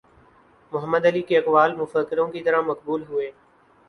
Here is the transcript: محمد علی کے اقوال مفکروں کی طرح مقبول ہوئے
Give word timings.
محمد 0.71 1.05
علی 1.05 1.21
کے 1.21 1.37
اقوال 1.37 1.75
مفکروں 1.75 2.27
کی 2.27 2.43
طرح 2.43 2.61
مقبول 2.61 3.03
ہوئے 3.09 3.31